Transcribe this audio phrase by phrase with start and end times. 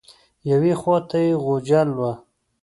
[0.49, 2.11] یوې خوا ته یې غوجل وه.